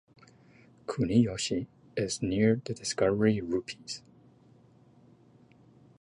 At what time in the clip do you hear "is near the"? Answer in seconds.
1.95-2.73